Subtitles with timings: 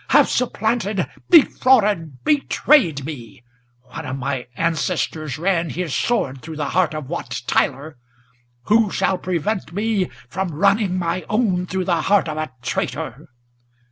[0.07, 3.43] have supplanted, defrauded, betrayed me!
[3.83, 7.97] One of my ancestors ran his sword through the heart of Wat Tyler;
[8.63, 13.27] Who shall prevent me from running my own through the heart of a traitor?